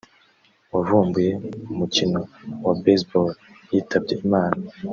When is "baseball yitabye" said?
2.83-4.13